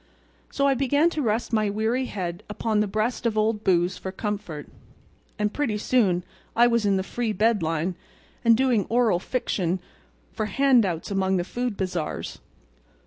So 0.49 0.65
I 0.65 0.73
began 0.73 1.11
to 1.11 1.21
rest 1.21 1.53
my 1.53 1.69
weary 1.69 2.05
head 2.05 2.41
upon 2.49 2.79
the 2.79 2.87
breast 2.87 3.27
of 3.27 3.37
Old 3.37 3.63
Booze 3.63 3.99
for 3.99 4.11
comfort. 4.11 4.67
And 5.37 5.53
pretty 5.53 5.77
soon 5.77 6.23
I 6.55 6.65
was 6.65 6.87
in 6.87 6.97
the 6.97 7.03
free 7.03 7.33
bed 7.33 7.61
line 7.61 7.93
and 8.43 8.57
doing 8.57 8.85
oral 8.89 9.19
fiction 9.19 9.79
for 10.33 10.47
hand 10.47 10.87
outs 10.87 11.11
among 11.11 11.37
the 11.37 11.43
food 11.43 11.77
bazaars. 11.77 12.39